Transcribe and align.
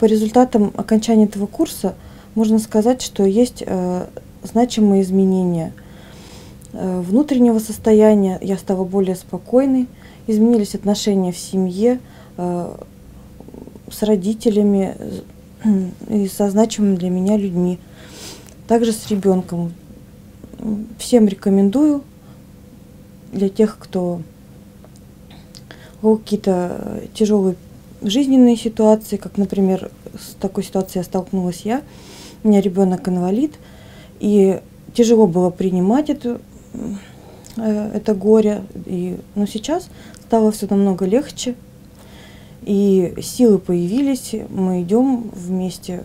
По 0.00 0.06
результатам 0.06 0.72
окончания 0.78 1.24
этого 1.26 1.44
курса 1.44 1.94
можно 2.34 2.58
сказать, 2.58 3.02
что 3.02 3.22
есть 3.22 3.62
э, 3.66 4.06
значимые 4.42 5.02
изменения 5.02 5.74
э, 6.72 7.00
внутреннего 7.02 7.58
состояния. 7.58 8.38
Я 8.40 8.56
стала 8.56 8.84
более 8.84 9.14
спокойной, 9.14 9.88
изменились 10.26 10.74
отношения 10.74 11.32
в 11.32 11.36
семье, 11.36 12.00
э, 12.38 12.76
с 13.90 14.02
родителями 14.02 14.96
и 16.08 16.28
со 16.28 16.48
значимыми 16.48 16.96
для 16.96 17.10
меня 17.10 17.36
людьми. 17.36 17.78
Также 18.68 18.92
с 18.92 19.06
ребенком. 19.10 19.74
Всем 20.98 21.28
рекомендую 21.28 22.04
для 23.34 23.50
тех, 23.50 23.76
кто 23.78 24.22
какие-то 26.00 27.02
тяжелые 27.12 27.56
жизненные 28.02 28.56
ситуации, 28.56 29.16
как, 29.16 29.36
например, 29.36 29.90
с 30.18 30.34
такой 30.34 30.64
ситуацией 30.64 31.04
столкнулась 31.04 31.62
я. 31.62 31.82
У 32.42 32.48
меня 32.48 32.60
ребенок 32.60 33.08
инвалид, 33.08 33.58
и 34.18 34.60
тяжело 34.94 35.26
было 35.26 35.50
принимать 35.50 36.10
эту, 36.10 36.40
э, 37.56 37.90
это 37.94 38.14
горе. 38.14 38.64
И, 38.86 39.18
но 39.34 39.46
сейчас 39.46 39.88
стало 40.26 40.52
все 40.52 40.66
намного 40.68 41.04
легче, 41.04 41.54
и 42.62 43.14
силы 43.22 43.58
появились, 43.58 44.34
мы 44.48 44.82
идем 44.82 45.30
вместе 45.34 46.04